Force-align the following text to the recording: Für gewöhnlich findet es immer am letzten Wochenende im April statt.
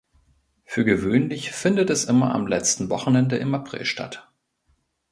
Für 0.63 0.83
gewöhnlich 0.83 1.51
findet 1.51 1.91
es 1.91 2.05
immer 2.05 2.33
am 2.33 2.47
letzten 2.47 2.89
Wochenende 2.89 3.37
im 3.37 3.53
April 3.53 3.85
statt. 3.85 4.31